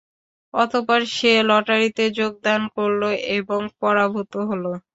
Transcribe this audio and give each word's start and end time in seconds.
অতঃপর 0.53 0.99
সে 1.15 1.31
লটারীতে 1.49 2.03
যোগদান 2.19 2.61
করল 2.75 3.01
এবং 3.37 3.59
পরাভূত 3.79 4.33
হল। 4.49 4.63